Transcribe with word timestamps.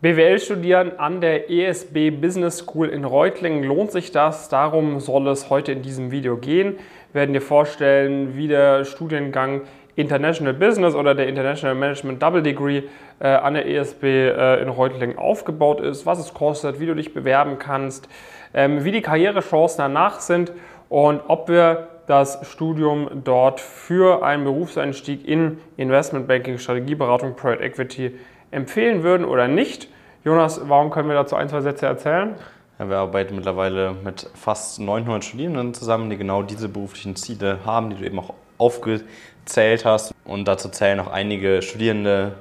BWL 0.00 0.38
studieren 0.38 0.92
an 1.00 1.20
der 1.20 1.50
ESB 1.50 2.12
Business 2.12 2.58
School 2.58 2.88
in 2.88 3.04
Reutlingen. 3.04 3.64
Lohnt 3.64 3.90
sich 3.90 4.12
das? 4.12 4.48
Darum 4.48 5.00
soll 5.00 5.26
es 5.26 5.50
heute 5.50 5.72
in 5.72 5.82
diesem 5.82 6.12
Video 6.12 6.36
gehen. 6.36 6.76
Wir 7.12 7.22
werden 7.22 7.32
dir 7.32 7.40
vorstellen, 7.40 8.36
wie 8.36 8.46
der 8.46 8.84
Studiengang 8.84 9.62
International 9.96 10.54
Business 10.54 10.94
oder 10.94 11.16
der 11.16 11.26
International 11.26 11.74
Management 11.74 12.22
Double 12.22 12.44
Degree 12.44 12.84
äh, 13.18 13.26
an 13.26 13.54
der 13.54 13.66
ESB 13.66 14.04
äh, 14.04 14.62
in 14.62 14.68
Reutlingen 14.68 15.18
aufgebaut 15.18 15.80
ist, 15.80 16.06
was 16.06 16.20
es 16.20 16.32
kostet, 16.32 16.78
wie 16.78 16.86
du 16.86 16.94
dich 16.94 17.12
bewerben 17.12 17.58
kannst, 17.58 18.08
ähm, 18.54 18.84
wie 18.84 18.92
die 18.92 19.02
Karrierechancen 19.02 19.78
danach 19.78 20.20
sind 20.20 20.52
und 20.88 21.22
ob 21.26 21.48
wir 21.48 21.88
das 22.06 22.38
Studium 22.48 23.22
dort 23.24 23.60
für 23.60 24.24
einen 24.24 24.44
Berufseinstieg 24.44 25.26
in 25.26 25.58
Investmentbanking, 25.76 26.58
Strategieberatung, 26.58 27.34
Private 27.34 27.64
Equity 27.64 28.14
empfehlen 28.50 29.02
würden 29.02 29.24
oder 29.24 29.48
nicht. 29.48 29.88
Jonas, 30.24 30.60
warum 30.64 30.90
können 30.90 31.08
wir 31.08 31.14
dazu 31.14 31.36
ein, 31.36 31.48
zwei 31.48 31.60
Sätze 31.60 31.86
erzählen? 31.86 32.34
Ja, 32.78 32.88
wir 32.88 32.96
arbeiten 32.98 33.34
mittlerweile 33.34 33.94
mit 34.04 34.30
fast 34.34 34.78
900 34.78 35.24
Studierenden 35.24 35.74
zusammen, 35.74 36.10
die 36.10 36.16
genau 36.16 36.42
diese 36.42 36.68
beruflichen 36.68 37.16
Ziele 37.16 37.60
haben, 37.64 37.90
die 37.90 37.96
du 37.96 38.04
eben 38.04 38.18
auch 38.18 38.34
aufgezählt 38.56 39.84
hast. 39.84 40.14
Und 40.24 40.46
dazu 40.46 40.68
zählen 40.68 41.00
auch 41.00 41.10
einige 41.10 41.62
Studierende 41.62 42.34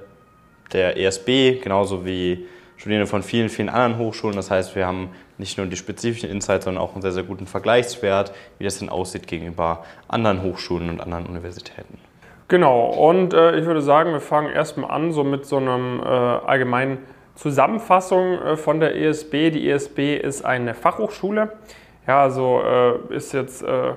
der 0.73 0.97
ESB, 0.97 1.61
genauso 1.61 2.05
wie 2.05 2.45
Studierende 2.77 3.07
von 3.07 3.23
vielen, 3.23 3.49
vielen 3.49 3.69
anderen 3.69 3.97
Hochschulen. 3.97 4.35
Das 4.35 4.51
heißt, 4.51 4.75
wir 4.75 4.85
haben 4.85 5.09
nicht 5.37 5.57
nur 5.57 5.65
die 5.67 5.75
spezifischen 5.75 6.29
Insights, 6.29 6.65
sondern 6.65 6.83
auch 6.83 6.93
einen 6.93 7.01
sehr, 7.01 7.11
sehr 7.11 7.23
guten 7.23 7.47
Vergleichswert, 7.47 8.33
wie 8.59 8.63
das 8.63 8.79
denn 8.79 8.89
aussieht 8.89 9.27
gegenüber 9.27 9.83
anderen 10.07 10.43
Hochschulen 10.43 10.89
und 10.89 11.01
anderen 11.01 11.25
Universitäten. 11.25 11.97
Genau, 12.49 12.85
und 12.85 13.33
äh, 13.33 13.57
ich 13.57 13.65
würde 13.65 13.81
sagen, 13.81 14.13
wir 14.13 14.21
fangen 14.21 14.49
erstmal 14.49 14.91
an 14.91 15.11
so 15.11 15.25
mit 15.25 15.45
so 15.45 15.57
einem 15.57 15.99
äh, 15.99 16.05
allgemeinen 16.05 16.99
Zusammenfassung 17.35 18.41
äh, 18.41 18.55
von 18.55 18.79
der 18.79 18.95
ESB. 18.95 19.51
Die 19.51 19.69
ESB 19.69 20.15
ist 20.15 20.45
eine 20.45 20.73
Fachhochschule. 20.73 21.51
Ja, 22.07 22.23
also 22.23 22.61
äh, 22.63 23.13
ist 23.13 23.33
jetzt 23.33 23.63
äh, 23.63 23.93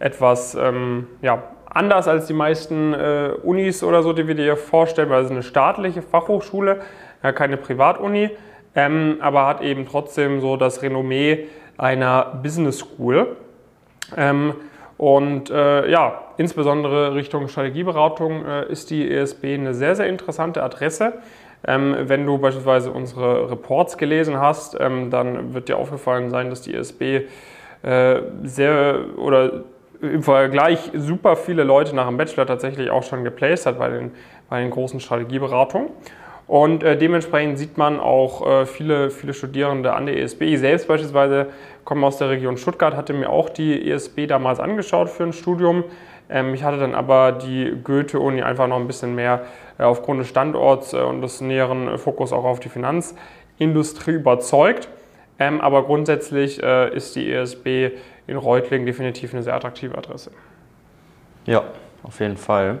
etwas 0.00 0.56
ähm, 0.56 1.06
ja, 1.22 1.44
anders 1.66 2.08
als 2.08 2.26
die 2.26 2.32
meisten 2.32 2.92
äh, 2.92 3.34
Unis 3.44 3.84
oder 3.84 4.02
so, 4.02 4.12
die 4.12 4.26
wir 4.26 4.34
dir 4.34 4.56
vorstellen, 4.56 5.08
weil 5.08 5.24
es 5.24 5.30
eine 5.30 5.44
staatliche 5.44 6.02
Fachhochschule, 6.02 6.80
ja, 7.22 7.30
keine 7.30 7.56
Privatuni, 7.56 8.30
ähm, 8.74 9.18
aber 9.20 9.46
hat 9.46 9.60
eben 9.62 9.86
trotzdem 9.86 10.40
so 10.40 10.56
das 10.56 10.82
Renommee 10.82 11.46
einer 11.78 12.40
Business 12.42 12.80
School. 12.80 13.36
Ähm, 14.16 14.54
und 15.02 15.50
äh, 15.50 15.90
ja, 15.90 16.26
insbesondere 16.36 17.16
Richtung 17.16 17.48
Strategieberatung 17.48 18.46
äh, 18.46 18.70
ist 18.70 18.88
die 18.90 19.10
ESB 19.10 19.54
eine 19.54 19.74
sehr, 19.74 19.96
sehr 19.96 20.06
interessante 20.06 20.62
Adresse. 20.62 21.14
Ähm, 21.66 21.96
wenn 22.02 22.24
du 22.24 22.38
beispielsweise 22.38 22.92
unsere 22.92 23.50
Reports 23.50 23.98
gelesen 23.98 24.38
hast, 24.38 24.78
ähm, 24.78 25.10
dann 25.10 25.54
wird 25.54 25.68
dir 25.68 25.76
aufgefallen 25.76 26.30
sein, 26.30 26.50
dass 26.50 26.62
die 26.62 26.72
ESB 26.72 27.22
äh, 27.82 28.20
sehr 28.44 29.00
oder 29.16 29.64
im 30.00 30.22
Vergleich 30.22 30.92
super 30.94 31.34
viele 31.34 31.64
Leute 31.64 31.96
nach 31.96 32.06
dem 32.06 32.16
Bachelor 32.16 32.46
tatsächlich 32.46 32.88
auch 32.92 33.02
schon 33.02 33.24
geplaced 33.24 33.66
hat 33.66 33.80
bei 33.80 33.88
den, 33.88 34.12
bei 34.48 34.60
den 34.60 34.70
großen 34.70 35.00
Strategieberatungen. 35.00 35.90
Und 36.52 36.82
äh, 36.82 36.98
dementsprechend 36.98 37.56
sieht 37.56 37.78
man 37.78 37.98
auch 37.98 38.46
äh, 38.46 38.66
viele, 38.66 39.08
viele 39.08 39.32
Studierende 39.32 39.94
an 39.94 40.04
der 40.04 40.18
ESB. 40.18 40.42
Ich 40.42 40.60
selbst 40.60 40.86
beispielsweise 40.86 41.46
komme 41.86 42.06
aus 42.06 42.18
der 42.18 42.28
Region 42.28 42.58
Stuttgart, 42.58 42.94
hatte 42.94 43.14
mir 43.14 43.30
auch 43.30 43.48
die 43.48 43.90
ESB 43.90 44.26
damals 44.26 44.60
angeschaut 44.60 45.08
für 45.08 45.22
ein 45.22 45.32
Studium. 45.32 45.82
Ähm, 46.28 46.52
ich 46.52 46.62
hatte 46.62 46.76
dann 46.76 46.94
aber 46.94 47.32
die 47.32 47.72
Goethe-Uni 47.82 48.42
einfach 48.42 48.68
noch 48.68 48.76
ein 48.76 48.86
bisschen 48.86 49.14
mehr 49.14 49.46
äh, 49.78 49.84
aufgrund 49.84 50.20
des 50.20 50.28
Standorts 50.28 50.92
äh, 50.92 50.98
und 50.98 51.22
des 51.22 51.40
näheren 51.40 51.96
Fokus 51.96 52.34
auch 52.34 52.44
auf 52.44 52.60
die 52.60 52.68
Finanzindustrie 52.68 54.12
überzeugt. 54.12 54.90
Ähm, 55.38 55.58
aber 55.62 55.84
grundsätzlich 55.84 56.62
äh, 56.62 56.94
ist 56.94 57.16
die 57.16 57.32
ESB 57.32 57.92
in 58.26 58.36
Reutlingen 58.36 58.84
definitiv 58.84 59.32
eine 59.32 59.42
sehr 59.42 59.54
attraktive 59.54 59.96
Adresse. 59.96 60.30
Ja, 61.46 61.64
auf 62.02 62.20
jeden 62.20 62.36
Fall. 62.36 62.80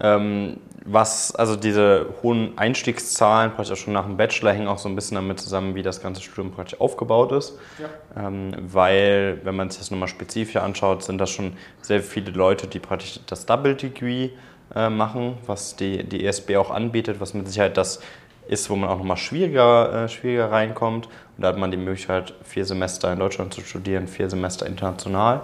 Ähm, 0.00 0.58
was, 0.84 1.34
also 1.34 1.56
diese 1.56 2.06
hohen 2.22 2.56
Einstiegszahlen, 2.56 3.52
praktisch 3.52 3.72
auch 3.72 3.82
schon 3.82 3.92
nach 3.92 4.06
dem 4.06 4.16
Bachelor, 4.16 4.52
hängen 4.52 4.68
auch 4.68 4.78
so 4.78 4.88
ein 4.88 4.94
bisschen 4.94 5.16
damit 5.16 5.38
zusammen, 5.38 5.74
wie 5.74 5.82
das 5.82 6.02
ganze 6.02 6.22
Studium 6.22 6.52
praktisch 6.52 6.80
aufgebaut 6.80 7.32
ist. 7.32 7.58
Ja. 7.78 8.26
Ähm, 8.26 8.52
weil, 8.60 9.40
wenn 9.44 9.56
man 9.56 9.70
sich 9.70 9.78
das 9.80 9.90
nochmal 9.90 10.08
spezifischer 10.08 10.62
anschaut, 10.62 11.02
sind 11.02 11.18
das 11.18 11.30
schon 11.30 11.52
sehr 11.82 12.02
viele 12.02 12.30
Leute, 12.30 12.66
die 12.66 12.78
praktisch 12.78 13.20
das 13.26 13.46
Double 13.46 13.74
Degree 13.74 14.30
äh, 14.74 14.88
machen, 14.88 15.36
was 15.46 15.76
die, 15.76 16.04
die 16.04 16.24
ESB 16.24 16.56
auch 16.56 16.70
anbietet, 16.70 17.20
was 17.20 17.34
mit 17.34 17.46
Sicherheit 17.46 17.76
das 17.76 18.00
ist, 18.48 18.68
wo 18.70 18.76
man 18.76 18.88
auch 18.88 18.98
nochmal 18.98 19.16
schwieriger, 19.16 20.04
äh, 20.04 20.08
schwieriger 20.08 20.50
reinkommt. 20.50 21.06
Und 21.06 21.42
da 21.42 21.48
hat 21.48 21.58
man 21.58 21.70
die 21.70 21.76
Möglichkeit, 21.76 22.34
vier 22.42 22.64
Semester 22.64 23.12
in 23.12 23.18
Deutschland 23.18 23.52
zu 23.52 23.60
studieren, 23.60 24.08
vier 24.08 24.30
Semester 24.30 24.66
international. 24.66 25.42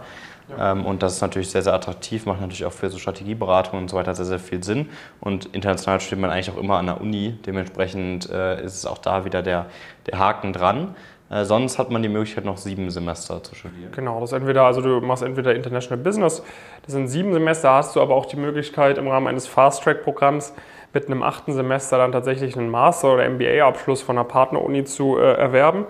Ja. 0.48 0.72
Ähm, 0.72 0.84
und 0.84 1.02
das 1.02 1.14
ist 1.14 1.20
natürlich 1.20 1.50
sehr, 1.50 1.62
sehr 1.62 1.74
attraktiv, 1.74 2.26
macht 2.26 2.40
natürlich 2.40 2.64
auch 2.64 2.72
für 2.72 2.88
so 2.88 2.98
Strategieberatung 2.98 3.78
und 3.78 3.90
so 3.90 3.96
weiter 3.96 4.14
sehr, 4.14 4.26
sehr 4.26 4.38
viel 4.38 4.62
Sinn. 4.62 4.88
Und 5.20 5.46
international 5.46 6.00
studiert 6.00 6.20
man 6.20 6.30
eigentlich 6.30 6.50
auch 6.50 6.60
immer 6.60 6.78
an 6.78 6.86
der 6.86 7.00
Uni. 7.00 7.38
Dementsprechend 7.44 8.30
äh, 8.30 8.62
ist 8.64 8.76
es 8.76 8.86
auch 8.86 8.98
da 8.98 9.24
wieder 9.24 9.42
der, 9.42 9.66
der 10.06 10.18
Haken 10.18 10.52
dran. 10.52 10.94
Äh, 11.28 11.44
sonst 11.44 11.78
hat 11.78 11.90
man 11.90 12.02
die 12.02 12.08
Möglichkeit, 12.08 12.44
noch 12.44 12.56
sieben 12.56 12.90
Semester 12.90 13.42
zu 13.42 13.54
studieren. 13.54 13.90
Genau, 13.92 14.20
das 14.20 14.32
entweder, 14.32 14.64
also 14.64 14.80
du 14.80 15.00
machst 15.00 15.24
entweder 15.24 15.54
International 15.54 16.02
Business, 16.02 16.42
das 16.84 16.92
sind 16.92 17.08
sieben 17.08 17.32
Semester, 17.32 17.72
hast 17.72 17.96
du 17.96 18.00
aber 18.00 18.14
auch 18.14 18.26
die 18.26 18.36
Möglichkeit 18.36 18.96
im 18.98 19.08
Rahmen 19.08 19.26
eines 19.26 19.48
Fast-Track-Programms 19.48 20.54
mit 20.92 21.06
einem 21.06 21.22
achten 21.24 21.52
Semester 21.52 21.98
dann 21.98 22.12
tatsächlich 22.12 22.56
einen 22.56 22.70
Master- 22.70 23.14
oder 23.14 23.28
MBA-Abschluss 23.28 24.02
von 24.02 24.16
einer 24.16 24.24
Partneruni 24.24 24.84
zu 24.84 25.18
äh, 25.18 25.34
erwerben. 25.34 25.86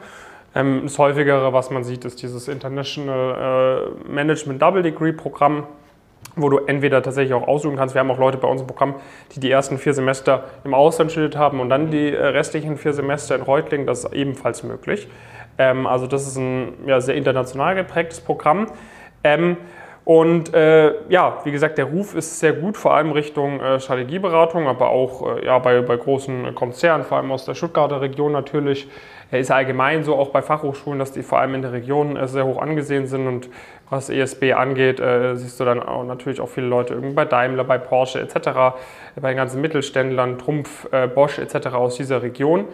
Ähm, 0.57 0.81
das 0.85 0.99
häufigere, 0.99 1.53
was 1.53 1.71
man 1.71 1.85
sieht, 1.85 2.07
ist 2.07 2.23
dieses 2.23 2.49
International 2.49 3.91
äh, 4.09 4.11
Management 4.11 4.63
Double 4.63 4.83
Degree 4.83 5.13
Programm, 5.13 5.65
wo 6.35 6.49
du 6.49 6.59
entweder 6.67 7.03
tatsächlich 7.03 7.35
auch 7.35 7.47
aussuchen 7.47 7.77
kannst. 7.77 7.95
Wir 7.95 8.01
haben 8.01 8.11
auch 8.11 8.19
Leute 8.19 8.39
bei 8.39 8.49
uns 8.49 8.63
im 8.63 8.67
Programm, 8.67 8.95
die 9.35 9.41
die 9.41 9.51
ersten 9.51 9.77
vier 9.77 9.93
Semester 9.93 10.45
im 10.65 10.73
Ausland 10.73 11.13
studiert 11.13 11.37
haben 11.37 11.61
und 11.61 11.69
dann 11.69 11.91
die 11.91 12.11
äh, 12.11 12.27
restlichen 12.27 12.79
vier 12.79 12.95
Semester 12.95 13.37
in 13.37 13.43
Reutlingen. 13.43 13.87
Das 13.87 14.05
ist 14.05 14.13
ebenfalls 14.15 14.63
möglich. 14.63 15.09
Ähm, 15.59 15.87
also 15.87 16.07
das 16.07 16.27
ist 16.27 16.37
ein 16.39 16.73
ja, 16.87 17.03
sehr 17.03 17.17
international 17.17 17.75
geprägtes 17.75 18.23
Programm. 18.23 18.69
Ähm, 19.25 19.59
und 20.07 20.55
äh, 20.55 20.95
ja, 21.11 21.41
wie 21.45 21.51
gesagt, 21.51 21.77
der 21.77 21.87
Ruf 21.87 22.15
ist 22.15 22.39
sehr 22.39 22.53
gut, 22.53 22.77
vor 22.77 22.95
allem 22.95 23.11
Richtung 23.11 23.61
äh, 23.61 23.81
Strategieberatung, 23.81 24.69
aber 24.69 24.89
auch 24.89 25.37
äh, 25.37 25.45
ja, 25.45 25.59
bei, 25.59 25.83
bei 25.83 25.97
großen 25.97 26.55
Konzernen, 26.55 27.05
vor 27.05 27.19
allem 27.19 27.31
aus 27.33 27.45
der 27.45 27.55
Stuttgarter 27.55 28.01
Region 28.01 28.33
natürlich. 28.33 28.89
Er 29.31 29.41
ist 29.41 29.51
allgemein 29.51 30.05
so 30.05 30.15
auch 30.15 30.31
bei 30.31 30.41
Fachhochschulen, 30.41 30.99
dass 30.99 31.13
die 31.13 31.23
vor 31.23 31.39
allem 31.39 31.55
in 31.55 31.63
der 31.63 31.73
Region 31.73 32.17
äh, 32.17 32.29
sehr 32.29 32.47
hoch 32.47 32.61
angesehen 32.61 33.07
sind. 33.07 33.27
Und 33.27 33.49
was 33.91 34.09
ESB 34.09 34.53
angeht, 34.53 35.01
äh, 35.01 35.35
siehst 35.37 35.59
du 35.59 35.65
dann 35.65 35.83
auch 35.83 36.05
natürlich 36.05 36.41
auch 36.41 36.49
viele 36.49 36.69
Leute 36.69 36.95
irgendwie 36.95 37.15
bei 37.15 37.25
Daimler, 37.25 37.65
bei 37.65 37.79
Porsche 37.79 38.21
etc., 38.21 38.77
bei 39.21 39.29
den 39.29 39.37
ganzen 39.37 39.61
Mittelständlern, 39.61 40.39
Trumpf, 40.39 40.87
äh, 40.93 41.09
Bosch 41.09 41.39
etc. 41.39 41.69
aus 41.69 41.97
dieser 41.97 42.23
Region. 42.23 42.67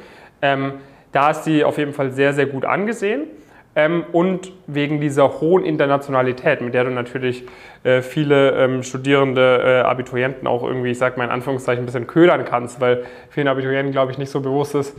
Ähm, 0.42 0.74
da 1.12 1.30
ist 1.30 1.44
die 1.44 1.64
auf 1.64 1.78
jeden 1.78 1.92
Fall 1.92 2.10
sehr, 2.10 2.32
sehr 2.32 2.46
gut 2.46 2.64
angesehen. 2.64 3.26
Ähm, 3.74 4.04
und 4.12 4.52
wegen 4.66 5.00
dieser 5.00 5.40
hohen 5.40 5.64
Internationalität, 5.64 6.60
mit 6.60 6.74
der 6.74 6.84
du 6.84 6.90
natürlich 6.90 7.44
äh, 7.84 8.02
viele 8.02 8.50
ähm, 8.50 8.82
Studierende, 8.82 9.62
äh, 9.64 9.80
Abiturienten 9.80 10.46
auch 10.46 10.62
irgendwie, 10.62 10.90
ich 10.90 10.98
sag 10.98 11.16
mal 11.16 11.24
in 11.24 11.30
Anführungszeichen, 11.30 11.82
ein 11.82 11.86
bisschen 11.86 12.06
ködern 12.06 12.44
kannst, 12.44 12.82
weil 12.82 13.04
vielen 13.30 13.48
Abiturienten, 13.48 13.92
glaube 13.92 14.12
ich, 14.12 14.19
nicht 14.19 14.30
so 14.30 14.42
bewusst 14.42 14.74
ist, 14.74 14.94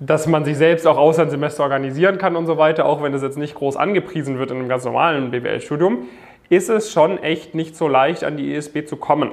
dass 0.00 0.26
man 0.26 0.44
sich 0.44 0.56
selbst 0.56 0.86
auch 0.86 0.96
Auslandssemester 0.96 1.62
organisieren 1.62 2.18
kann 2.18 2.36
und 2.36 2.46
so 2.46 2.56
weiter, 2.56 2.86
auch 2.86 3.02
wenn 3.02 3.12
das 3.12 3.22
jetzt 3.22 3.38
nicht 3.38 3.54
groß 3.54 3.76
angepriesen 3.76 4.38
wird 4.38 4.50
in 4.50 4.58
einem 4.58 4.68
ganz 4.68 4.84
normalen 4.84 5.30
BWL-Studium, 5.30 6.08
ist 6.48 6.68
es 6.68 6.92
schon 6.92 7.18
echt 7.22 7.54
nicht 7.54 7.76
so 7.76 7.88
leicht, 7.88 8.24
an 8.24 8.36
die 8.36 8.54
ESB 8.54 8.86
zu 8.86 8.96
kommen. 8.96 9.32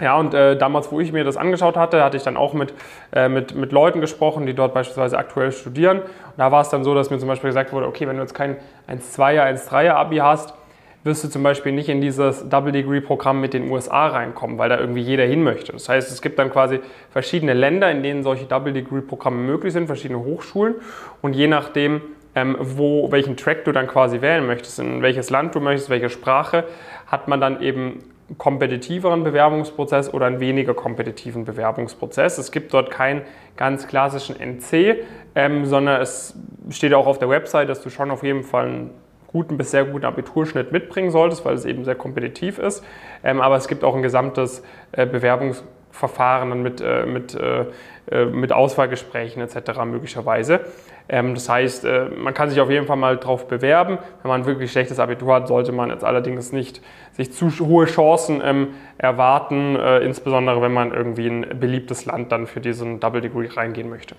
Ja, 0.00 0.18
und 0.18 0.34
äh, 0.34 0.56
damals, 0.56 0.90
wo 0.90 0.98
ich 0.98 1.12
mir 1.12 1.22
das 1.22 1.36
angeschaut 1.36 1.76
hatte, 1.76 2.02
hatte 2.02 2.16
ich 2.16 2.22
dann 2.22 2.36
auch 2.36 2.54
mit, 2.54 2.74
äh, 3.12 3.28
mit, 3.28 3.54
mit 3.54 3.70
Leuten 3.70 4.00
gesprochen, 4.00 4.46
die 4.46 4.54
dort 4.54 4.74
beispielsweise 4.74 5.16
aktuell 5.18 5.52
studieren. 5.52 6.00
Und 6.00 6.38
da 6.38 6.50
war 6.50 6.62
es 6.62 6.70
dann 6.70 6.82
so, 6.82 6.94
dass 6.94 7.10
mir 7.10 7.18
zum 7.18 7.28
Beispiel 7.28 7.50
gesagt 7.50 7.72
wurde, 7.72 7.86
okay, 7.86 8.08
wenn 8.08 8.16
du 8.16 8.22
jetzt 8.22 8.34
kein 8.34 8.56
1-2er, 8.88 9.44
1-3er 9.44 9.92
Abi 9.92 10.16
hast, 10.16 10.54
wirst 11.04 11.24
du 11.24 11.28
zum 11.28 11.42
Beispiel 11.42 11.72
nicht 11.72 11.88
in 11.88 12.00
dieses 12.00 12.48
Double-Degree-Programm 12.48 13.40
mit 13.40 13.54
den 13.54 13.70
USA 13.70 14.08
reinkommen, 14.08 14.58
weil 14.58 14.68
da 14.68 14.78
irgendwie 14.78 15.00
jeder 15.00 15.24
hin 15.24 15.42
möchte. 15.42 15.72
Das 15.72 15.88
heißt, 15.88 16.10
es 16.12 16.22
gibt 16.22 16.38
dann 16.38 16.50
quasi 16.50 16.80
verschiedene 17.10 17.54
Länder, 17.54 17.90
in 17.90 18.02
denen 18.02 18.22
solche 18.22 18.44
Double-Degree-Programme 18.44 19.38
möglich 19.38 19.72
sind, 19.72 19.86
verschiedene 19.86 20.20
Hochschulen. 20.20 20.76
Und 21.20 21.34
je 21.34 21.48
nachdem, 21.48 22.02
ähm, 22.34 22.56
wo, 22.60 23.10
welchen 23.10 23.36
Track 23.36 23.64
du 23.64 23.72
dann 23.72 23.88
quasi 23.88 24.20
wählen 24.20 24.46
möchtest, 24.46 24.78
in 24.78 25.02
welches 25.02 25.30
Land 25.30 25.54
du 25.54 25.60
möchtest, 25.60 25.90
welche 25.90 26.08
Sprache, 26.08 26.64
hat 27.06 27.26
man 27.28 27.40
dann 27.40 27.60
eben 27.60 28.04
kompetitiveren 28.38 29.24
Bewerbungsprozess 29.24 30.12
oder 30.14 30.26
einen 30.26 30.40
weniger 30.40 30.74
kompetitiven 30.74 31.44
Bewerbungsprozess. 31.44 32.38
Es 32.38 32.52
gibt 32.52 32.72
dort 32.72 32.90
keinen 32.90 33.22
ganz 33.56 33.86
klassischen 33.86 34.36
NC, 34.38 35.04
ähm, 35.34 35.66
sondern 35.66 36.00
es 36.00 36.34
steht 36.70 36.94
auch 36.94 37.06
auf 37.06 37.18
der 37.18 37.28
Website, 37.28 37.68
dass 37.68 37.82
du 37.82 37.90
schon 37.90 38.10
auf 38.10 38.22
jeden 38.22 38.42
Fall 38.42 38.66
einen 38.66 38.90
guten 39.32 39.56
bis 39.56 39.70
sehr 39.70 39.84
guten 39.84 40.04
Abiturschnitt 40.04 40.72
mitbringen 40.72 41.10
solltest, 41.10 41.44
weil 41.44 41.54
es 41.54 41.64
eben 41.64 41.84
sehr 41.84 41.94
kompetitiv 41.94 42.58
ist. 42.58 42.84
Ähm, 43.24 43.40
aber 43.40 43.56
es 43.56 43.68
gibt 43.68 43.84
auch 43.84 43.94
ein 43.94 44.02
gesamtes 44.02 44.62
äh, 44.92 45.06
Bewerbungs 45.06 45.64
Verfahren 45.92 46.50
dann 46.50 46.62
mit, 46.62 46.80
äh, 46.80 47.06
mit, 47.06 47.34
äh, 47.34 47.66
äh, 48.10 48.24
mit 48.24 48.52
Auswahlgesprächen 48.52 49.42
etc. 49.42 49.84
möglicherweise. 49.84 50.60
Ähm, 51.08 51.34
das 51.34 51.48
heißt, 51.48 51.84
äh, 51.84 52.06
man 52.06 52.32
kann 52.34 52.48
sich 52.48 52.60
auf 52.60 52.70
jeden 52.70 52.86
Fall 52.86 52.96
mal 52.96 53.18
darauf 53.18 53.46
bewerben. 53.46 53.98
Wenn 54.22 54.28
man 54.28 54.46
wirklich 54.46 54.72
schlechtes 54.72 54.98
Abitur 54.98 55.34
hat, 55.34 55.48
sollte 55.48 55.70
man 55.70 55.90
jetzt 55.90 56.02
allerdings 56.02 56.50
nicht 56.50 56.80
sich 57.12 57.32
zu 57.32 57.50
hohe 57.66 57.84
Chancen 57.84 58.40
ähm, 58.42 58.68
erwarten, 58.96 59.76
äh, 59.76 59.98
insbesondere 59.98 60.62
wenn 60.62 60.72
man 60.72 60.92
irgendwie 60.92 61.26
in 61.26 61.44
ein 61.44 61.60
beliebtes 61.60 62.06
Land 62.06 62.32
dann 62.32 62.46
für 62.46 62.60
diesen 62.60 62.98
Double 62.98 63.20
Degree 63.20 63.48
reingehen 63.48 63.90
möchte. 63.90 64.16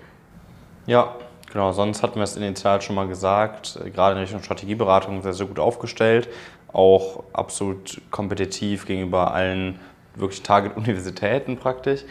Ja, 0.86 1.16
genau. 1.54 1.72
Sonst 1.72 2.02
hatten 2.02 2.16
wir 2.16 2.24
es 2.24 2.36
initial 2.36 2.82
schon 2.82 2.96
mal 2.96 3.08
gesagt, 3.08 3.78
äh, 3.82 3.88
gerade 3.88 4.16
in 4.16 4.20
Richtung 4.20 4.42
Strategieberatung 4.42 5.22
sehr, 5.22 5.32
sehr 5.32 5.46
gut 5.46 5.58
aufgestellt. 5.58 6.28
Auch 6.70 7.24
absolut 7.32 8.02
kompetitiv 8.10 8.84
gegenüber 8.84 9.32
allen 9.32 9.78
wirklich 10.16 10.42
Target-Universitäten 10.42 11.56
praktisch. 11.56 12.04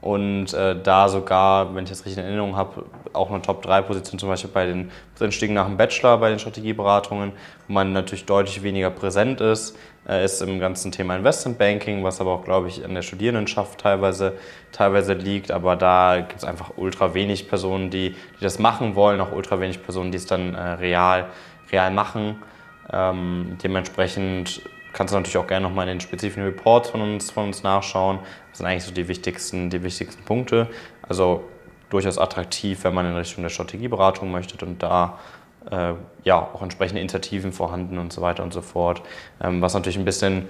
Und 0.00 0.54
äh, 0.54 0.80
da 0.82 1.08
sogar, 1.08 1.74
wenn 1.74 1.84
ich 1.84 1.90
das 1.90 2.06
richtig 2.06 2.18
in 2.18 2.24
Erinnerung 2.24 2.56
habe, 2.56 2.86
auch 3.12 3.30
eine 3.30 3.42
Top-3-Position 3.42 4.18
zum 4.18 4.30
Beispiel 4.30 4.50
bei 4.52 4.66
den 4.66 4.90
Einstiegen 5.20 5.54
nach 5.54 5.66
dem 5.66 5.76
Bachelor, 5.76 6.16
bei 6.16 6.30
den 6.30 6.38
Strategieberatungen, 6.38 7.32
wo 7.68 7.72
man 7.72 7.92
natürlich 7.92 8.24
deutlich 8.24 8.62
weniger 8.62 8.88
präsent 8.88 9.42
ist, 9.42 9.76
äh, 10.08 10.24
ist 10.24 10.40
im 10.40 10.58
ganzen 10.58 10.90
Thema 10.90 11.16
Investmentbanking, 11.16 12.02
was 12.02 12.20
aber 12.20 12.32
auch, 12.32 12.44
glaube 12.44 12.68
ich, 12.68 12.82
an 12.82 12.94
der 12.94 13.02
Studierendenschaft 13.02 13.80
teilweise, 13.80 14.38
teilweise 14.72 15.12
liegt. 15.12 15.50
Aber 15.50 15.76
da 15.76 16.20
gibt 16.20 16.38
es 16.38 16.44
einfach 16.44 16.72
ultra 16.76 17.12
wenig 17.12 17.48
Personen, 17.48 17.90
die, 17.90 18.10
die 18.10 18.42
das 18.42 18.58
machen 18.58 18.94
wollen, 18.94 19.20
auch 19.20 19.32
ultra 19.32 19.60
wenig 19.60 19.82
Personen, 19.82 20.12
die 20.12 20.16
es 20.16 20.26
dann 20.26 20.54
äh, 20.54 20.60
real, 20.60 21.26
real 21.70 21.90
machen. 21.90 22.42
Ähm, 22.90 23.58
dementsprechend 23.62 24.62
kannst 24.92 25.12
du 25.12 25.16
natürlich 25.16 25.38
auch 25.38 25.46
gerne 25.46 25.66
nochmal 25.66 25.86
in 25.86 25.94
den 25.94 26.00
spezifischen 26.00 26.44
Reports 26.44 26.90
von 26.90 27.00
uns, 27.00 27.30
von 27.30 27.46
uns 27.46 27.62
nachschauen. 27.62 28.18
Das 28.50 28.58
sind 28.58 28.66
eigentlich 28.66 28.84
so 28.84 28.92
die 28.92 29.08
wichtigsten, 29.08 29.70
die 29.70 29.82
wichtigsten 29.82 30.22
Punkte. 30.24 30.68
Also 31.02 31.44
durchaus 31.90 32.18
attraktiv, 32.18 32.84
wenn 32.84 32.94
man 32.94 33.06
in 33.06 33.14
Richtung 33.16 33.42
der 33.42 33.50
Strategieberatung 33.50 34.30
möchte 34.30 34.64
und 34.64 34.82
da 34.82 35.18
äh, 35.70 35.94
ja 36.24 36.36
auch 36.36 36.62
entsprechende 36.62 37.00
Initiativen 37.00 37.52
vorhanden 37.52 37.98
und 37.98 38.12
so 38.12 38.22
weiter 38.22 38.42
und 38.42 38.52
so 38.52 38.62
fort. 38.62 39.02
Ähm, 39.42 39.60
was 39.60 39.74
natürlich 39.74 39.98
ein 39.98 40.04
bisschen, 40.04 40.48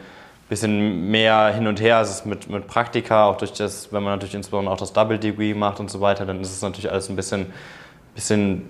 bisschen 0.48 1.10
mehr 1.10 1.52
hin 1.54 1.66
und 1.66 1.80
her 1.80 2.00
ist 2.00 2.26
mit, 2.26 2.48
mit 2.48 2.66
Praktika, 2.66 3.26
auch 3.26 3.36
durch 3.36 3.52
das, 3.52 3.92
wenn 3.92 4.02
man 4.02 4.14
natürlich 4.14 4.34
insbesondere 4.34 4.74
auch 4.74 4.78
das 4.78 4.92
Double 4.92 5.18
Degree 5.18 5.54
macht 5.54 5.80
und 5.80 5.90
so 5.90 6.00
weiter, 6.00 6.26
dann 6.26 6.40
ist 6.40 6.52
es 6.52 6.62
natürlich 6.62 6.90
alles 6.90 7.08
ein 7.08 7.16
bisschen, 7.16 7.46
bisschen 8.14 8.68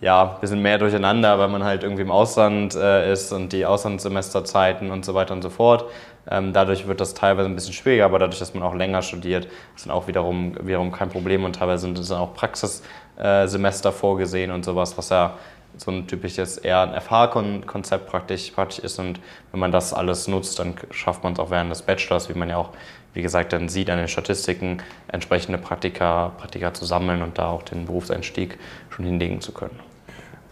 ja, 0.00 0.34
ein 0.34 0.40
bisschen 0.40 0.62
mehr 0.62 0.78
durcheinander, 0.78 1.38
weil 1.38 1.48
man 1.48 1.62
halt 1.62 1.82
irgendwie 1.82 2.02
im 2.02 2.10
Ausland 2.10 2.74
äh, 2.74 3.12
ist 3.12 3.32
und 3.32 3.52
die 3.52 3.66
Auslandssemesterzeiten 3.66 4.90
und 4.90 5.04
so 5.04 5.14
weiter 5.14 5.34
und 5.34 5.42
so 5.42 5.50
fort. 5.50 5.84
Ähm, 6.30 6.52
dadurch 6.52 6.86
wird 6.86 7.00
das 7.00 7.14
teilweise 7.14 7.48
ein 7.48 7.54
bisschen 7.54 7.74
schwieriger, 7.74 8.06
aber 8.06 8.18
dadurch, 8.18 8.38
dass 8.38 8.54
man 8.54 8.62
auch 8.62 8.74
länger 8.74 9.02
studiert, 9.02 9.48
ist 9.76 9.86
dann 9.86 9.92
auch 9.92 10.06
wiederum, 10.06 10.54
wiederum 10.62 10.92
kein 10.92 11.10
Problem 11.10 11.44
und 11.44 11.56
teilweise 11.56 11.82
sind 11.82 12.10
dann 12.10 12.18
auch 12.18 12.34
Praxissemester 12.34 13.92
vorgesehen 13.92 14.50
und 14.50 14.64
sowas, 14.64 14.96
was 14.96 15.10
ja 15.10 15.34
so 15.76 15.90
ein 15.90 16.06
typisches 16.06 16.58
eher 16.58 16.82
ein 16.82 17.00
FH-Konzept 17.00 18.06
praktisch, 18.06 18.50
praktisch 18.50 18.80
ist 18.80 18.98
und 18.98 19.20
wenn 19.52 19.60
man 19.60 19.72
das 19.72 19.92
alles 19.92 20.28
nutzt, 20.28 20.58
dann 20.58 20.74
schafft 20.90 21.22
man 21.24 21.34
es 21.34 21.38
auch 21.38 21.50
während 21.50 21.70
des 21.70 21.82
Bachelors, 21.82 22.28
wie 22.28 22.34
man 22.34 22.48
ja 22.48 22.56
auch, 22.56 22.70
wie 23.14 23.22
gesagt, 23.22 23.52
dann 23.52 23.68
sieht 23.68 23.90
an 23.90 23.98
den 23.98 24.08
Statistiken, 24.08 24.82
entsprechende 25.08 25.58
Praktika, 25.58 26.32
Praktika 26.38 26.74
zu 26.74 26.84
sammeln 26.84 27.22
und 27.22 27.38
da 27.38 27.48
auch 27.48 27.62
den 27.62 27.86
Berufseinstieg 27.86 28.58
schon 28.90 29.04
hinlegen 29.04 29.40
zu 29.40 29.52
können. 29.52 29.89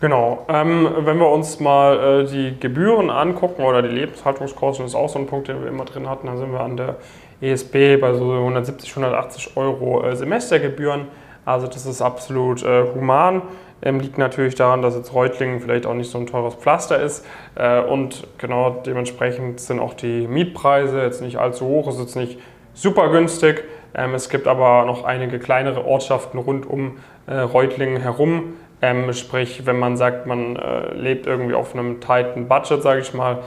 Genau. 0.00 0.46
Ähm, 0.48 0.88
wenn 1.00 1.18
wir 1.18 1.28
uns 1.28 1.58
mal 1.58 2.22
äh, 2.22 2.24
die 2.24 2.58
Gebühren 2.58 3.10
angucken 3.10 3.64
oder 3.64 3.82
die 3.82 3.88
Lebenshaltungskosten, 3.88 4.84
das 4.84 4.92
ist 4.92 4.96
auch 4.96 5.08
so 5.08 5.18
ein 5.18 5.26
Punkt, 5.26 5.48
den 5.48 5.60
wir 5.60 5.68
immer 5.68 5.84
drin 5.84 6.08
hatten, 6.08 6.28
dann 6.28 6.38
sind 6.38 6.52
wir 6.52 6.60
an 6.60 6.76
der 6.76 6.96
ESB 7.40 7.96
bei 8.00 8.14
so 8.14 8.32
170, 8.32 8.90
180 8.90 9.56
Euro 9.56 10.04
äh, 10.04 10.14
Semestergebühren. 10.14 11.06
Also 11.44 11.66
das 11.66 11.84
ist 11.84 12.00
absolut 12.00 12.62
äh, 12.62 12.84
human. 12.94 13.42
Ähm, 13.82 13.98
liegt 13.98 14.18
natürlich 14.18 14.54
daran, 14.54 14.82
dass 14.82 14.94
jetzt 14.94 15.14
Reutlingen 15.14 15.60
vielleicht 15.60 15.86
auch 15.86 15.94
nicht 15.94 16.10
so 16.10 16.18
ein 16.18 16.26
teures 16.26 16.54
Pflaster 16.54 17.00
ist. 17.00 17.24
Äh, 17.56 17.80
und 17.80 18.26
genau 18.38 18.82
dementsprechend 18.84 19.58
sind 19.58 19.80
auch 19.80 19.94
die 19.94 20.28
Mietpreise 20.28 21.00
jetzt 21.02 21.22
nicht 21.22 21.38
allzu 21.38 21.66
hoch, 21.66 21.88
ist 21.88 21.98
jetzt 21.98 22.16
nicht 22.16 22.38
super 22.74 23.10
günstig. 23.10 23.64
Ähm, 23.94 24.14
es 24.14 24.28
gibt 24.28 24.46
aber 24.46 24.84
noch 24.84 25.04
einige 25.04 25.38
kleinere 25.38 25.84
Ortschaften 25.84 26.38
rund 26.38 26.68
um 26.68 26.98
äh, 27.26 27.34
Reutlingen 27.34 28.00
herum, 28.00 28.54
ähm, 28.80 29.12
sprich, 29.12 29.66
wenn 29.66 29.78
man 29.78 29.96
sagt, 29.96 30.26
man 30.26 30.56
äh, 30.56 30.94
lebt 30.94 31.26
irgendwie 31.26 31.54
auf 31.54 31.74
einem 31.74 32.00
tighten 32.00 32.48
Budget, 32.48 32.82
sage 32.82 33.00
ich 33.00 33.12
mal, 33.12 33.38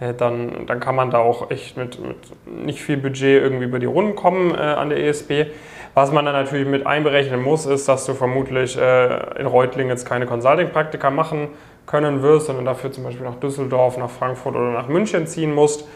äh, 0.00 0.14
dann, 0.14 0.66
dann 0.66 0.80
kann 0.80 0.94
man 0.94 1.10
da 1.10 1.18
auch 1.18 1.50
echt 1.50 1.76
mit, 1.76 1.98
mit 2.00 2.16
nicht 2.46 2.80
viel 2.80 2.96
Budget 2.96 3.42
irgendwie 3.42 3.64
über 3.64 3.78
die 3.78 3.86
Runden 3.86 4.14
kommen 4.14 4.54
äh, 4.54 4.58
an 4.58 4.88
der 4.88 5.04
ESB. 5.04 5.46
Was 5.94 6.12
man 6.12 6.24
dann 6.24 6.34
natürlich 6.34 6.66
mit 6.66 6.86
einberechnen 6.86 7.42
muss, 7.42 7.66
ist, 7.66 7.88
dass 7.88 8.06
du 8.06 8.14
vermutlich 8.14 8.78
äh, 8.78 9.40
in 9.40 9.46
Reutlingen 9.46 9.90
jetzt 9.90 10.06
keine 10.06 10.26
Consulting-Praktika 10.26 11.10
machen 11.10 11.48
können 11.86 12.22
wirst, 12.22 12.46
sondern 12.46 12.64
dafür 12.64 12.92
zum 12.92 13.04
Beispiel 13.04 13.24
nach 13.24 13.36
Düsseldorf, 13.36 13.98
nach 13.98 14.10
Frankfurt 14.10 14.54
oder 14.54 14.70
nach 14.72 14.88
München 14.88 15.26
ziehen 15.26 15.52
musst. 15.54 15.86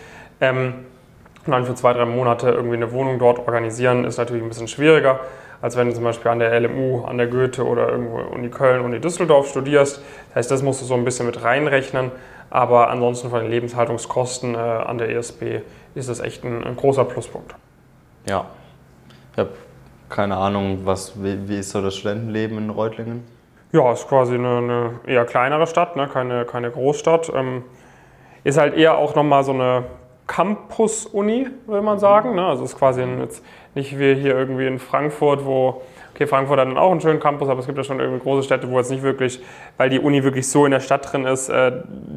Ähm, 0.41 0.75
und 1.47 1.53
dann 1.53 1.65
für 1.65 1.75
zwei, 1.75 1.93
drei 1.93 2.05
Monate 2.05 2.51
irgendwie 2.51 2.77
eine 2.77 2.93
Wohnung 2.93 3.19
dort 3.19 3.39
organisieren, 3.39 4.05
ist 4.05 4.19
natürlich 4.19 4.43
ein 4.43 4.49
bisschen 4.49 4.69
schwieriger 4.69 5.21
als 5.63 5.77
wenn 5.77 5.87
du 5.87 5.95
zum 5.95 6.05
Beispiel 6.05 6.31
an 6.31 6.41
der 6.41 6.61
LMU, 6.61 7.05
an 7.05 7.17
der 7.17 7.29
Goethe 7.29 7.65
oder 7.65 7.89
irgendwo 7.89 8.19
Uni 8.19 8.51
Köln, 8.51 8.85
Uni 8.85 9.01
Düsseldorf 9.01 9.49
studierst. 9.49 10.03
Das 10.29 10.37
heißt, 10.37 10.51
das 10.51 10.63
musst 10.63 10.83
du 10.83 10.85
so 10.85 10.95
ein 10.95 11.05
bisschen 11.05 11.25
mit 11.25 11.43
reinrechnen. 11.43 12.11
Aber 12.51 12.91
ansonsten 12.91 13.31
von 13.31 13.41
den 13.41 13.51
Lebenshaltungskosten 13.51 14.55
äh, 14.55 14.59
an 14.59 14.99
der 14.99 15.09
ESB 15.09 15.61
ist 15.95 16.11
das 16.11 16.21
echt 16.21 16.45
ein, 16.45 16.63
ein 16.65 16.77
großer 16.77 17.05
Pluspunkt. 17.05 17.55
Ja. 18.29 18.45
Ich 19.33 19.39
habe 19.39 19.51
keine 20.11 20.37
Ahnung, 20.37 20.81
was, 20.85 21.23
wie, 21.23 21.49
wie, 21.49 21.61
ist 21.61 21.71
so 21.71 21.81
das 21.81 21.97
Studentenleben 21.97 22.59
in 22.59 22.69
Reutlingen? 22.69 23.25
Ja, 23.73 23.91
ist 23.93 24.07
quasi 24.07 24.35
eine, 24.35 24.59
eine 24.59 24.91
eher 25.07 25.25
kleinere 25.25 25.67
Stadt, 25.67 25.97
ne? 25.97 26.09
keine, 26.09 26.45
keine 26.45 26.71
Großstadt. 26.71 27.33
Ähm, 27.35 27.65
ist 28.45 28.59
halt 28.59 28.75
eher 28.75 28.99
auch 28.99 29.15
nochmal 29.15 29.45
so 29.45 29.53
eine 29.53 29.85
Campus-Uni, 30.27 31.49
will 31.67 31.83
man 31.83 31.99
sagen. 31.99 32.35
Ne? 32.35 32.45
Also 32.45 32.65
ist 32.65 32.77
quasi 32.77 33.03
ein, 33.03 33.21
jetzt 33.21 33.43
nicht 33.75 33.99
wie 33.99 34.15
hier 34.15 34.37
irgendwie 34.37 34.67
in 34.67 34.79
Frankfurt, 34.79 35.45
wo, 35.45 35.83
okay, 36.15 36.27
Frankfurt 36.27 36.59
hat 36.59 36.69
dann 36.69 36.77
auch 36.77 36.91
einen 36.91 37.01
schönen 37.01 37.21
Campus, 37.21 37.49
aber 37.49 37.61
es 37.61 37.67
gibt 37.67 37.79
ja 37.79 37.85
schon 37.85 38.01
irgendwie 38.01 38.23
große 38.23 38.43
Städte, 38.43 38.71
wo 38.71 38.79
es 38.79 38.91
nicht 38.91 39.03
wirklich, 39.03 39.41
weil 39.77 39.89
die 39.91 39.99
Uni 39.99 40.23
wirklich 40.25 40.49
so 40.49 40.65
in 40.65 40.73
der 40.73 40.81
Stadt 40.81 41.11
drin 41.13 41.25
ist, 41.25 41.49
äh, 41.49 41.73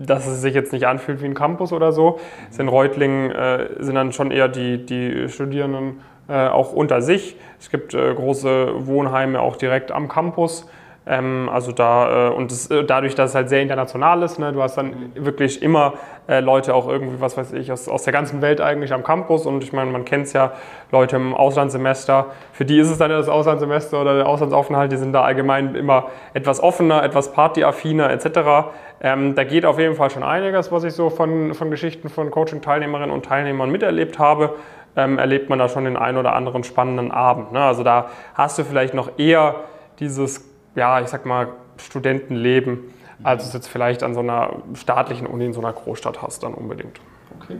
dass 0.05 0.27
es 0.27 0.41
sich 0.41 0.53
jetzt 0.53 0.73
nicht 0.73 0.87
anfühlt 0.87 1.21
wie 1.21 1.25
ein 1.25 1.33
Campus 1.33 1.71
oder 1.71 1.91
so. 1.91 2.19
Mhm. 2.51 2.59
In 2.61 2.67
Reutlingen 2.67 3.31
äh, 3.31 3.67
sind 3.79 3.95
dann 3.95 4.11
schon 4.11 4.31
eher 4.31 4.47
die, 4.47 4.85
die 4.85 5.29
Studierenden 5.29 6.01
äh, 6.27 6.47
auch 6.47 6.73
unter 6.73 7.01
sich. 7.01 7.37
Es 7.59 7.69
gibt 7.69 7.93
große 7.93 8.85
Wohnheime 8.87 9.39
auch 9.39 9.55
direkt 9.55 9.91
am 9.91 10.07
Campus. 10.07 10.67
Ähm, 11.07 11.49
also 11.51 11.71
da, 11.71 12.29
äh, 12.29 12.33
und 12.33 12.51
das, 12.51 12.71
äh, 12.71 12.83
dadurch, 12.83 13.13
dass 13.13 13.31
es 13.31 13.35
halt 13.35 13.49
sehr 13.49 13.61
international 13.61 14.23
ist, 14.23 14.39
ne, 14.39 14.51
du 14.51 14.61
hast 14.61 14.75
dann 14.75 15.11
wirklich 15.13 15.61
immer 15.61 15.93
äh, 16.27 16.39
Leute 16.39 16.73
auch 16.73 16.87
irgendwie, 16.87 17.21
was 17.21 17.37
weiß 17.37 17.53
ich, 17.53 17.71
aus, 17.71 17.87
aus 17.87 18.03
der 18.03 18.13
ganzen 18.13 18.41
Welt 18.41 18.59
eigentlich 18.59 18.91
am 18.91 19.03
Campus. 19.03 19.45
Und 19.45 19.63
ich 19.63 19.71
meine, 19.71 19.91
man 19.91 20.03
kennt 20.03 20.25
es 20.25 20.33
ja, 20.33 20.53
Leute 20.91 21.17
im 21.17 21.35
Auslandssemester, 21.35 22.27
für 22.53 22.65
die 22.65 22.79
ist 22.79 22.89
es 22.89 22.97
dann 22.97 23.11
ja 23.11 23.17
das 23.17 23.29
Auslandssemester 23.29 24.01
oder 24.01 24.15
der 24.15 24.27
Auslandsaufenthalt, 24.27 24.91
die 24.91 24.97
sind 24.97 25.13
da 25.13 25.21
allgemein 25.21 25.75
immer 25.75 26.07
etwas 26.33 26.61
offener, 26.61 27.03
etwas 27.03 27.31
partyaffiner 27.31 28.09
etc. 28.09 28.69
Ähm, 29.01 29.35
da 29.35 29.43
geht 29.43 29.65
auf 29.65 29.77
jeden 29.77 29.95
Fall 29.95 30.09
schon 30.09 30.23
einiges, 30.23 30.71
was 30.71 30.83
ich 30.85 30.93
so 30.93 31.11
von, 31.11 31.53
von 31.53 31.69
Geschichten 31.69 32.09
von 32.09 32.31
Coaching-Teilnehmerinnen 32.31 33.11
und 33.11 33.25
Teilnehmern 33.25 33.69
miterlebt 33.69 34.17
habe. 34.17 34.55
Ähm, 34.97 35.19
erlebt 35.19 35.49
man 35.49 35.59
da 35.59 35.67
schon 35.67 35.83
den 35.83 35.97
einen 35.97 36.17
oder 36.17 36.33
anderen 36.33 36.63
spannenden 36.63 37.11
Abend. 37.11 37.51
Ne? 37.51 37.59
Also 37.59 37.83
da 37.83 38.07
hast 38.33 38.57
du 38.57 38.63
vielleicht 38.63 38.93
noch 38.93 39.19
eher 39.19 39.55
dieses 39.99 40.54
ja, 40.75 41.01
ich 41.01 41.07
sag 41.07 41.25
mal, 41.25 41.47
Studentenleben, 41.77 42.79
als 43.23 43.43
du 43.43 43.47
es 43.49 43.53
jetzt 43.53 43.67
vielleicht 43.67 44.03
an 44.03 44.13
so 44.13 44.19
einer 44.19 44.57
staatlichen 44.75 45.27
Uni 45.27 45.45
in 45.45 45.53
so 45.53 45.61
einer 45.61 45.73
Großstadt 45.73 46.21
hast, 46.21 46.43
dann 46.43 46.53
unbedingt. 46.53 46.99
Okay. 47.41 47.57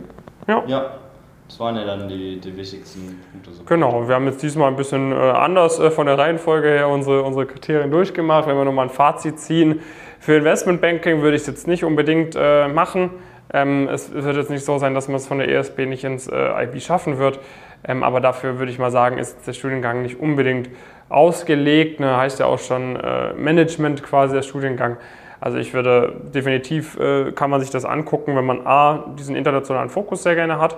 Ja. 0.48 0.64
ja. 0.68 0.92
Das 1.48 1.60
waren 1.60 1.76
ja 1.76 1.86
dann 1.86 2.08
die, 2.10 2.40
die 2.40 2.58
wichtigsten 2.58 3.22
Punkte. 3.32 3.52
So 3.52 3.64
genau, 3.66 4.08
wir 4.08 4.16
haben 4.16 4.26
jetzt 4.26 4.42
diesmal 4.42 4.68
ein 4.68 4.76
bisschen 4.76 5.12
äh, 5.12 5.16
anders 5.16 5.78
äh, 5.78 5.92
von 5.92 6.08
der 6.08 6.18
Reihenfolge 6.18 6.70
her 6.70 6.90
unsere, 6.90 7.22
unsere 7.22 7.46
Kriterien 7.46 7.92
durchgemacht. 7.92 8.48
Wenn 8.48 8.58
wir 8.58 8.66
nochmal 8.66 8.88
ein 8.88 8.92
Fazit 8.92 9.40
ziehen, 9.40 9.80
für 10.20 10.38
Investmentbanking 10.38 11.22
würde 11.22 11.36
ich 11.36 11.42
es 11.42 11.48
jetzt 11.48 11.68
nicht 11.68 11.84
unbedingt 11.84 12.36
äh, 12.36 12.68
machen. 12.68 13.12
Ähm, 13.54 13.88
es 13.92 14.12
wird 14.12 14.36
jetzt 14.36 14.50
nicht 14.50 14.66
so 14.66 14.78
sein, 14.78 14.94
dass 14.94 15.08
man 15.08 15.18
es 15.18 15.28
von 15.28 15.38
der 15.38 15.50
ESB 15.50 15.86
nicht 15.86 16.04
ins 16.04 16.28
äh, 16.28 16.64
IB 16.64 16.80
schaffen 16.80 17.18
wird. 17.18 17.40
Ähm, 17.88 18.04
aber 18.04 18.20
dafür 18.20 18.60
würde 18.60 18.72
ich 18.72 18.80
mal 18.80 18.92
sagen, 18.92 19.18
ist 19.18 19.46
der 19.46 19.54
Studiengang 19.54 20.02
nicht 20.02 20.20
unbedingt 20.20 20.70
ausgelegt. 21.10 22.00
Ne? 22.00 22.18
Heißt 22.18 22.40
ja 22.40 22.48
auch 22.48 22.60
schon 22.60 22.96
äh, 22.96 23.34
Management 23.34 24.04
quasi 24.04 24.34
der 24.34 24.42
Studiengang. 24.42 24.98
Also 25.40 25.58
ich 25.58 25.74
würde 25.74 26.16
definitiv, 26.34 26.98
äh, 27.00 27.32
kann 27.32 27.50
man 27.50 27.62
sich 27.62 27.70
das 27.70 27.86
angucken, 27.86 28.36
wenn 28.36 28.46
man 28.46 28.66
A, 28.66 29.06
diesen 29.20 29.36
internationalen 29.36 29.90
Fokus 29.90 30.24
sehr 30.24 30.36
gerne 30.36 30.60
hat, 30.60 30.78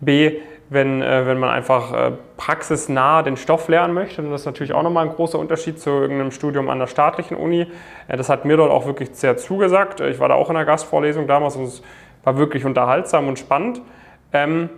B, 0.00 0.38
wenn, 0.68 1.02
äh, 1.02 1.26
wenn 1.26 1.38
man 1.38 1.50
einfach 1.50 1.92
äh, 1.92 2.12
praxisnah 2.36 3.22
den 3.22 3.36
Stoff 3.36 3.68
lernen 3.68 3.94
möchte. 3.94 4.22
Und 4.22 4.30
das 4.30 4.42
ist 4.42 4.46
natürlich 4.46 4.72
auch 4.72 4.82
nochmal 4.82 5.06
ein 5.06 5.14
großer 5.14 5.38
Unterschied 5.38 5.78
zu 5.78 5.90
irgendeinem 5.90 6.30
Studium 6.30 6.68
an 6.70 6.78
der 6.78 6.86
staatlichen 6.86 7.36
Uni. 7.36 7.66
Äh, 8.08 8.16
das 8.16 8.28
hat 8.28 8.44
mir 8.44 8.56
dort 8.56 8.70
auch 8.70 8.86
wirklich 8.86 9.10
sehr 9.12 9.36
zugesagt. 9.36 10.00
Ich 10.00 10.18
war 10.18 10.28
da 10.28 10.34
auch 10.34 10.48
in 10.48 10.56
der 10.56 10.64
Gastvorlesung 10.64 11.26
damals 11.26 11.56
und 11.56 11.64
es 11.64 11.82
war 12.26 12.36
wirklich 12.36 12.66
unterhaltsam 12.66 13.28
und 13.28 13.38
spannend. 13.38 13.80
Ähm, 14.34 14.68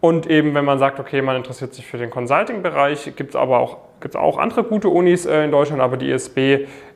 Und 0.00 0.26
eben, 0.28 0.54
wenn 0.54 0.64
man 0.64 0.78
sagt, 0.78 1.00
okay, 1.00 1.22
man 1.22 1.36
interessiert 1.36 1.74
sich 1.74 1.86
für 1.86 1.96
den 1.96 2.10
Consulting-Bereich, 2.10 3.16
gibt 3.16 3.30
es 3.30 3.36
aber 3.36 3.58
auch, 3.58 3.78
gibt's 4.00 4.14
auch 4.14 4.38
andere 4.38 4.62
gute 4.62 4.88
Unis 4.88 5.26
äh, 5.26 5.44
in 5.44 5.50
Deutschland, 5.50 5.80
aber 5.80 5.96
die 5.96 6.10
ISB 6.10 6.38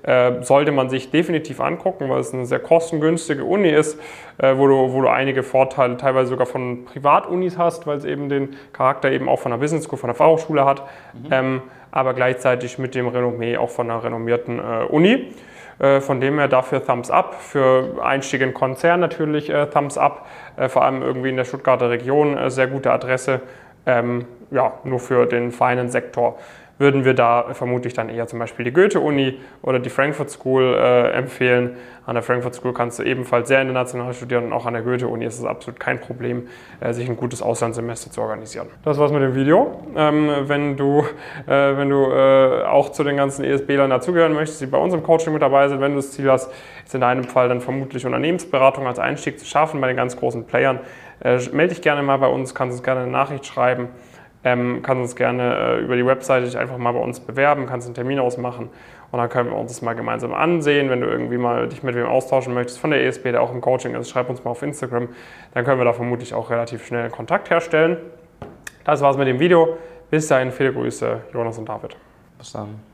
äh, 0.03 0.43
sollte 0.43 0.71
man 0.71 0.91
sich 0.91 1.11
definitiv 1.11 1.61
angucken, 1.61 2.09
weil 2.11 2.21
es 2.21 2.33
eine 2.35 2.45
sehr 2.45 2.61
kostengünstige 2.61 3.43
Uni 3.43 3.71
ist, 3.71 3.99
äh, 4.39 4.55
wo, 4.57 4.67
du, 4.69 4.93
wo 4.93 5.01
du 5.01 5.09
einige 5.09 5.43
Vorteile 5.43 5.97
teilweise 5.97 6.29
sogar 6.29 6.47
von 6.47 6.85
Privatunis 6.85 7.57
hast, 7.57 7.87
weil 7.87 7.97
es 7.97 8.05
eben 8.05 8.29
den 8.29 8.55
Charakter 8.73 9.11
eben 9.11 9.29
auch 9.29 9.41
von 9.41 9.53
einer 9.53 9.61
Business 9.61 9.85
School, 9.85 9.99
von 9.99 10.11
einer 10.11 10.17
Fachhochschule 10.17 10.65
hat, 10.65 10.83
mhm. 11.15 11.29
ähm, 11.33 11.63
aber 11.91 12.13
gleichzeitig 12.15 12.79
mit 12.79 12.95
dem 12.95 13.09
Renommee 13.09 13.57
auch 13.57 13.71
von 13.71 13.91
einer 13.91 14.05
renommierten 14.05 14.59
äh, 14.59 14.85
Uni. 14.89 15.33
Äh, 15.81 16.01
von 16.03 16.21
dem 16.21 16.39
her 16.39 16.47
dafür 16.47 16.85
Thumbs 16.85 17.11
up. 17.11 17.35
Für 17.35 18.03
Einstieg 18.03 18.43
in 18.43 18.53
Konzern 18.53 19.01
natürlich 19.01 19.49
äh, 19.49 19.67
Thumbs 19.67 19.97
up. 19.97 20.27
Äh, 20.57 20.69
vor 20.69 20.85
allem 20.85 21.03
irgendwie 21.03 21.31
in 21.31 21.37
der 21.37 21.45
Stuttgarter 21.45 21.89
Region 21.89 22.39
sehr 22.51 22.67
gute 22.67 22.93
Adresse. 22.93 23.41
Ähm, 23.87 24.27
ja, 24.51 24.75
nur 24.85 25.01
für 25.01 25.25
den 25.25 25.53
feinen 25.53 25.89
Sektor 25.89 26.39
würden 26.81 27.05
wir 27.05 27.13
da 27.13 27.53
vermutlich 27.53 27.93
dann 27.93 28.09
eher 28.09 28.27
zum 28.27 28.39
Beispiel 28.39 28.65
die 28.65 28.73
Goethe-Uni 28.73 29.39
oder 29.61 29.79
die 29.79 29.91
Frankfurt 29.91 30.31
School 30.31 30.75
äh, 30.75 31.11
empfehlen. 31.11 31.77
An 32.07 32.15
der 32.15 32.23
Frankfurt 32.23 32.55
School 32.55 32.73
kannst 32.73 32.99
du 32.99 33.03
ebenfalls 33.03 33.49
sehr 33.49 33.61
international 33.61 34.15
studieren 34.15 34.47
und 34.47 34.55
auch 34.55 34.65
an 34.65 34.73
der 34.73 34.83
Goethe-Uni 34.83 35.27
ist 35.27 35.39
es 35.39 35.45
absolut 35.45 35.79
kein 35.79 36.01
Problem, 36.01 36.49
äh, 36.81 36.95
sich 36.95 37.07
ein 37.07 37.19
gutes 37.19 37.43
Auslandssemester 37.43 38.11
zu 38.11 38.23
organisieren. 38.23 38.69
Das 38.83 38.99
war's 38.99 39.13
mit 39.13 39.21
dem 39.21 39.35
Video. 39.35 39.79
Ähm, 39.95 40.31
wenn 40.47 40.79
du, 40.79 41.05
äh, 41.47 41.77
wenn 41.77 41.91
du 41.91 42.11
äh, 42.11 42.65
auch 42.65 42.89
zu 42.93 43.05
den 43.05 43.19
ganzen 43.19 43.45
ESB-Lern 43.45 43.91
dazugehören 43.91 44.33
möchtest, 44.33 44.63
die 44.63 44.67
bei 44.67 44.79
uns 44.79 44.95
im 44.95 45.03
Coaching 45.03 45.35
mit 45.35 45.43
dabei 45.43 45.69
sind, 45.69 45.83
wenn 45.83 45.93
du 45.93 45.97
das 45.97 46.13
Ziel 46.13 46.31
hast, 46.31 46.51
ist 46.83 46.95
in 46.95 47.03
deinem 47.03 47.25
Fall 47.25 47.51
dann 47.51 47.61
vermutlich 47.61 48.07
Unternehmensberatung 48.07 48.87
als 48.87 48.99
Einstieg 48.99 49.39
zu 49.39 49.45
schaffen 49.45 49.83
bei 49.83 49.89
den 49.89 49.99
ganz 49.99 50.17
großen 50.17 50.47
Playern, 50.47 50.81
äh, 51.23 51.39
melde 51.53 51.75
dich 51.75 51.83
gerne 51.83 52.03
mal 52.03 52.17
bei 52.17 52.29
uns, 52.29 52.55
kannst 52.55 52.79
uns 52.79 52.83
gerne 52.83 53.03
eine 53.03 53.11
Nachricht 53.11 53.45
schreiben 53.45 53.91
ähm, 54.45 54.81
kannst 54.83 55.03
uns 55.03 55.17
gerne 55.17 55.55
äh, 55.55 55.81
über 55.81 55.97
die 55.97 56.07
Webseite 56.07 56.47
dich 56.47 56.57
einfach 56.57 56.79
mal 56.79 56.93
bei 56.93 57.01
uns 57.01 57.21
bewerben, 57.21 57.67
kannst 57.67 57.87
einen 57.87 57.95
Termin 57.95 58.19
ausmachen 58.19 58.71
und 59.11 59.19
dann 59.19 59.29
können 59.29 59.51
wir 59.51 59.57
uns 59.57 59.73
das 59.73 59.83
mal 59.83 59.95
gemeinsam 59.95 60.33
ansehen. 60.33 60.89
Wenn 60.89 61.01
du 61.01 61.09
irgendwie 61.09 61.37
mal 61.37 61.69
dich 61.69 61.83
mit 61.83 61.95
wem 61.95 62.07
austauschen 62.07 62.55
möchtest 62.55 62.79
von 62.79 62.91
der 62.91 63.05
ESB, 63.05 63.33
der 63.33 63.43
auch 63.43 63.53
im 63.53 63.61
Coaching 63.61 63.95
ist, 63.95 64.11
schreib 64.11 64.31
uns 64.31 64.45
mal 64.45 64.53
auf 64.53 64.63
Instagram, 64.63 65.09
dann 65.55 65.65
können 65.65 65.79
wir 65.79 65.85
da 65.85 65.93
vermutlich 65.93 66.35
auch 66.35 66.51
relativ 66.51 66.87
schnell 66.87 67.11
Kontakt 67.11 67.51
herstellen. 67.51 67.97
Das 68.85 69.01
war's 69.01 69.17
mit 69.17 69.29
dem 69.29 69.41
Video. 69.41 69.77
Bis 70.11 70.27
dahin, 70.27 70.51
viele 70.51 70.73
Grüße, 70.73 71.21
Jonas 71.33 71.59
und 71.59 71.69
David. 71.69 71.97
Bis 72.39 72.53
dann. 72.53 72.90